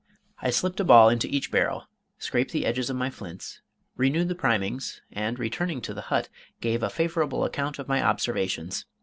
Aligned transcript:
I 0.41 0.49
slipped 0.49 0.79
a 0.79 0.83
ball 0.83 1.09
into 1.09 1.27
each 1.27 1.51
barrel, 1.51 1.87
scraped 2.17 2.51
the 2.53 2.65
edges 2.65 2.89
of 2.89 2.95
my 2.95 3.11
flints, 3.11 3.61
renewed 3.95 4.29
the 4.29 4.33
primings, 4.33 4.99
and 5.11 5.37
returning 5.37 5.79
to 5.81 5.93
the 5.93 6.01
hut, 6.09 6.27
gave 6.59 6.81
a 6.81 6.89
favorable 6.89 7.45
account 7.45 7.77
of 7.77 7.87
my 7.87 8.01
observations. 8.01 8.87